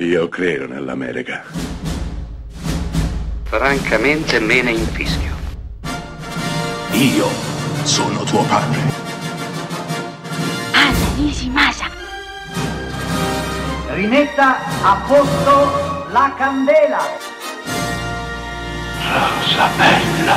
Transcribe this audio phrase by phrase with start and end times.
[0.00, 1.42] Io credo nell'America.
[3.42, 5.34] Francamente me ne infischio.
[6.92, 7.26] Io
[7.82, 8.78] sono tuo padre.
[10.72, 11.86] Anna Nishimasa.
[13.88, 17.00] Rimetta a posto la candela.
[19.02, 20.36] Rosa bella.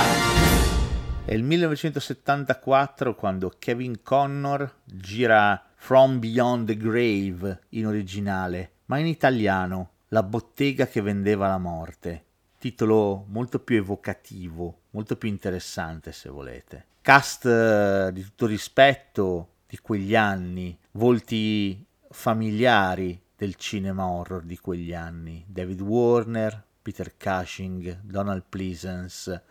[1.24, 9.08] È il 1974 quando Kevin Connor gira From Beyond the Grave in originale, ma in
[9.08, 12.26] italiano La bottega che vendeva la morte.
[12.58, 16.88] Titolo molto più evocativo, molto più interessante se volete.
[17.00, 24.94] Cast eh, di tutto rispetto di quegli anni, volti familiari del cinema horror di quegli
[24.94, 25.46] anni.
[25.48, 29.44] David Warner, Peter Cushing, Donald Pleasance,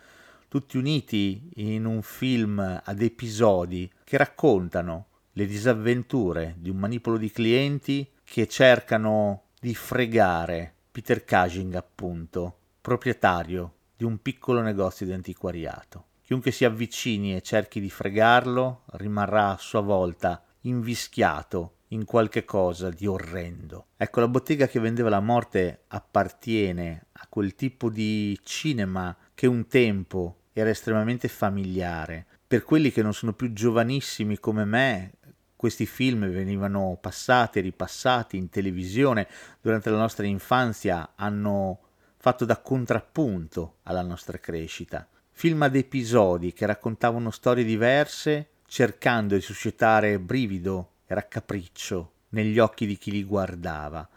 [0.49, 7.31] tutti uniti in un film ad episodi che raccontano le disavventure di un manipolo di
[7.31, 16.05] clienti che cercano di fregare Peter Cushing, appunto, proprietario di un piccolo negozio di antiquariato.
[16.23, 22.89] Chiunque si avvicini e cerchi di fregarlo rimarrà a sua volta invischiato in qualche cosa
[22.91, 23.87] di orrendo.
[23.97, 29.67] Ecco, la bottega che vendeva la morte appartiene a quel tipo di cinema che un
[29.67, 32.27] tempo era estremamente familiare.
[32.47, 35.15] Per quelli che non sono più giovanissimi come me,
[35.61, 39.29] questi film venivano passati e ripassati in televisione
[39.61, 41.81] durante la nostra infanzia, hanno
[42.17, 45.07] fatto da contrappunto alla nostra crescita.
[45.31, 52.87] Film ad episodi che raccontavano storie diverse, cercando di suscitare brivido e raccapriccio negli occhi
[52.87, 54.09] di chi li guardava.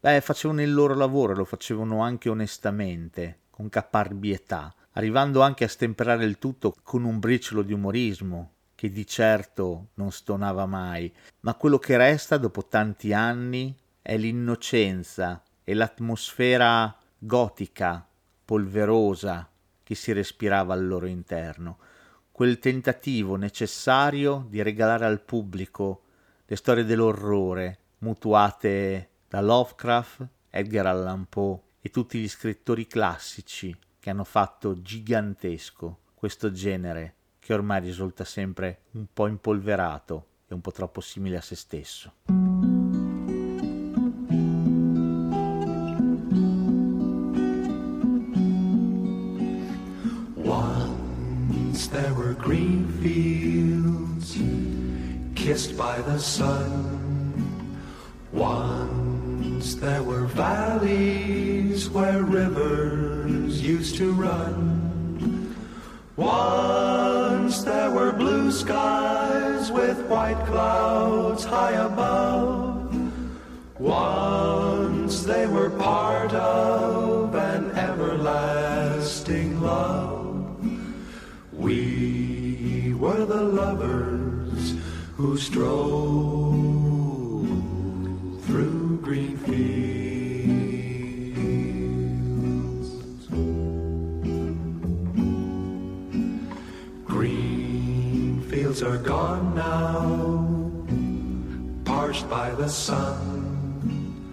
[0.00, 6.24] Beh, facevano il loro lavoro, lo facevano anche onestamente, con caparbietà, arrivando anche a stemperare
[6.24, 11.78] il tutto con un briciolo di umorismo, che di certo non stonava mai, ma quello
[11.78, 18.06] che resta dopo tanti anni è l'innocenza e l'atmosfera gotica,
[18.44, 19.50] polverosa
[19.82, 21.78] che si respirava al loro interno,
[22.30, 26.02] quel tentativo necessario di regalare al pubblico
[26.46, 34.08] le storie dell'orrore mutuate da Lovecraft, Edgar Allan Poe e tutti gli scrittori classici che
[34.08, 37.16] hanno fatto gigantesco questo genere
[37.48, 42.12] che ormai risulta sempre un po' impolverato e un po' troppo simile a se stesso.
[50.34, 54.36] Once there were green fields
[55.32, 57.72] kissed by the sun.
[58.30, 64.78] Once there were valleys where rivers used to run.
[67.48, 72.94] Once there were blue skies with white clouds high above.
[73.78, 80.60] Once they were part of an everlasting love.
[81.54, 84.74] We were the lovers
[85.16, 86.28] who strolled
[88.42, 89.87] through green fields.
[98.78, 100.70] Fields are gone now,
[101.84, 104.24] parched by the sun,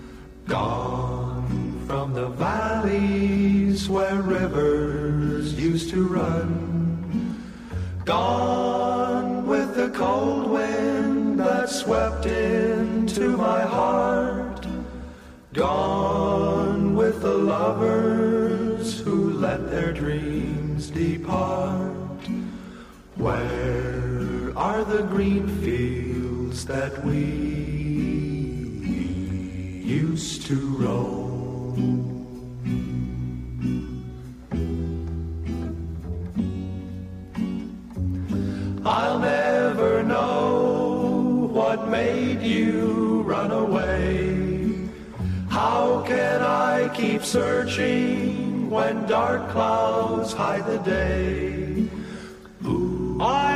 [0.48, 7.42] gone from the valleys where rivers used to run,
[8.04, 14.66] gone with the cold wind that swept into my heart,
[15.54, 21.94] gone with the lovers who let their dreams depart.
[23.16, 27.26] Where are the green fields that we
[29.84, 31.26] used to roam?
[38.86, 44.90] I'll never know what made you run away.
[45.50, 51.90] How can I keep searching when dark clouds hide the day?
[52.66, 53.18] Ooh.
[53.20, 53.55] I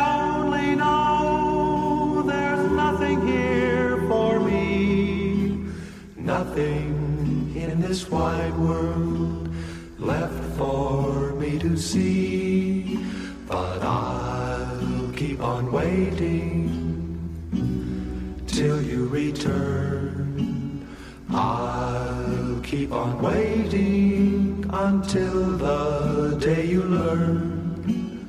[6.30, 9.50] Nothing in this wide world
[9.98, 13.00] left for me to see.
[13.48, 16.70] But I'll keep on waiting
[18.46, 20.88] till you return.
[21.32, 28.22] I'll keep on waiting until the day you learn.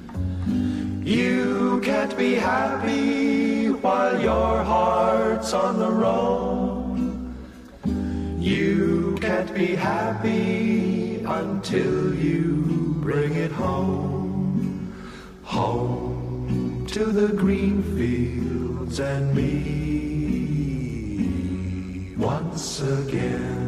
[1.05, 6.60] You can't be happy while your heart's on the road.
[9.21, 14.95] Can't be happy until you bring it home.
[15.43, 19.45] Home to the green fields and me
[22.17, 23.60] once again.